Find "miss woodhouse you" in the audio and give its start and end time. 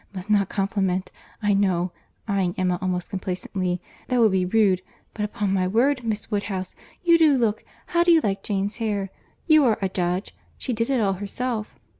6.03-7.19